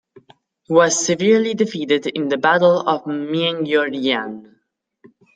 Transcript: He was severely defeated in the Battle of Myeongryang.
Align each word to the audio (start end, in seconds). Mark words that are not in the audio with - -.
He 0.63 0.73
was 0.73 1.05
severely 1.05 1.53
defeated 1.53 2.07
in 2.07 2.27
the 2.29 2.37
Battle 2.39 2.79
of 2.89 3.03
Myeongryang. 3.03 4.55